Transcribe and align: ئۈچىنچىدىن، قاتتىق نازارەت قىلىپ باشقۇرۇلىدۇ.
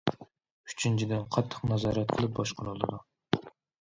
ئۈچىنچىدىن، 0.69 1.21
قاتتىق 1.35 1.67
نازارەت 1.73 2.15
قىلىپ 2.17 2.35
باشقۇرۇلىدۇ. 2.41 3.03